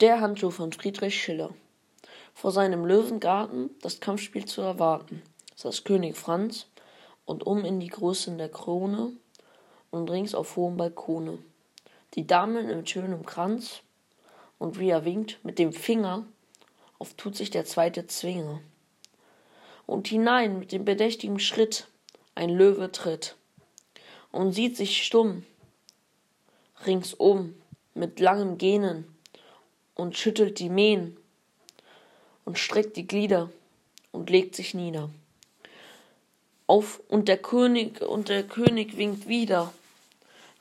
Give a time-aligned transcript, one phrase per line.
[0.00, 1.52] Der Handschuh von Friedrich Schiller.
[2.32, 5.24] Vor seinem Löwengarten das Kampfspiel zu erwarten,
[5.56, 6.68] saß König Franz
[7.24, 9.10] und um in die Größen der Krone
[9.90, 11.38] und rings auf hohem Balkone.
[12.14, 13.80] Die Damen im schönen Kranz
[14.60, 16.24] und wie er winkt mit dem Finger,
[17.00, 18.60] oft tut sich der zweite Zwinger.
[19.84, 21.88] Und hinein mit dem bedächtigen Schritt
[22.36, 23.34] ein Löwe tritt
[24.30, 25.44] und sieht sich stumm
[26.86, 27.60] ringsum
[27.94, 29.17] mit langem Gähnen
[29.98, 31.18] und schüttelt die Mähen
[32.46, 33.50] und streckt die Glieder
[34.12, 35.10] und legt sich nieder.
[36.66, 39.74] Auf und der König und der König winkt wieder.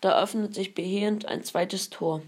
[0.01, 2.21] Da öffnet sich behehend ein zweites Tor.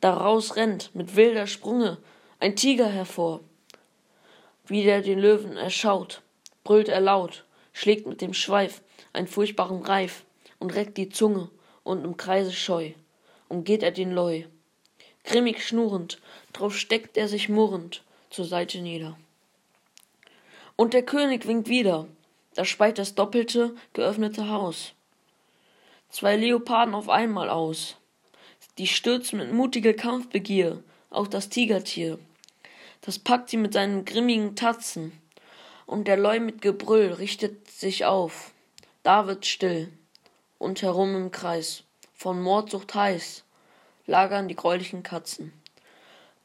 [0.00, 1.98] Daraus rennt mit wilder Sprünge
[2.40, 3.40] ein Tiger hervor.
[4.66, 6.22] Wie der den Löwen erschaut,
[6.64, 7.44] brüllt er laut,
[7.74, 8.80] schlägt mit dem Schweif
[9.12, 10.24] einen furchtbaren Reif
[10.58, 11.50] und reckt die Zunge
[11.82, 12.92] und im Kreise scheu
[13.52, 14.44] umgeht er den Leu
[15.24, 16.20] grimmig schnurrend
[16.52, 19.16] drauf steckt er sich murrend zur seite nieder.
[20.76, 22.08] Und der könig winkt wieder.
[22.54, 24.92] Da speit das doppelte geöffnete haus.
[26.10, 27.96] Zwei leoparden auf einmal aus.
[28.78, 32.18] Die stürzen mit mutiger kampfbegier auf das tigertier.
[33.00, 35.12] Das packt sie mit seinen grimmigen tatzen.
[35.86, 38.52] Und der leu mit gebrüll richtet sich auf.
[39.02, 39.92] Da wird's still.
[40.58, 41.84] Und herum im kreis.
[42.14, 43.44] Von mordsucht heiß
[44.06, 45.52] lagern die gräulichen katzen.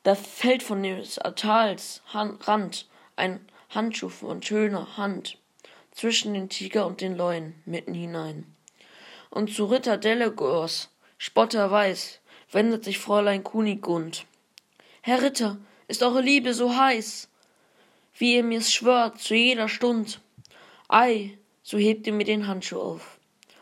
[0.04, 5.38] Da fällt von des altars rand ein handschuh von schöner hand
[5.92, 8.56] zwischen den tiger und den leuen mitten hinein.
[9.30, 12.20] Und zu ritter delegors spotterweis
[12.52, 14.26] wendet sich fräulein kunigund.
[15.02, 17.28] Herr ritter ist eure liebe so heiß
[18.20, 20.22] wie ihr mir's schwört zu jeder stund?
[20.88, 23.20] Ei so hebt ihr mir den handschuh auf.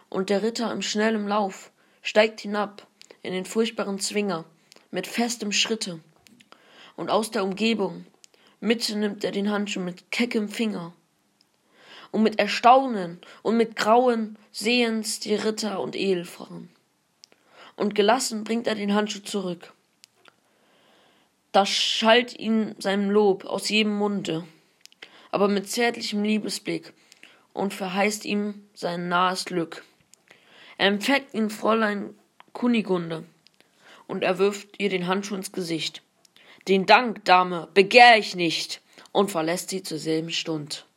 [0.09, 1.71] Und der ritter im schnellen lauf
[2.01, 2.87] steigt hinab
[3.25, 4.45] in den furchtbaren zwinger
[4.91, 5.99] mit festem schritte
[6.95, 8.05] und aus der umgebung.
[8.59, 10.93] Mitte nimmt er den handschuh mit keckem finger
[12.11, 16.69] und mit erstaunen und mit grauen sehens die ritter und edelfrauen
[17.75, 19.73] und gelassen bringt er den handschuh zurück.
[21.51, 24.45] Da schallt ihn sein lob aus jedem munde
[25.35, 26.93] aber mit zärtlichem liebesblick
[27.51, 29.83] und verheißt ihm sein nahes glück.
[30.77, 32.15] Er empfängt ihn fräulein
[32.55, 33.23] kunigunde.
[34.07, 36.01] Und er wirft ihr den handschuh ins gesicht.
[36.67, 38.81] Den dank dame begehr ich nicht.
[39.11, 40.87] Und verlässt sie zur selben stund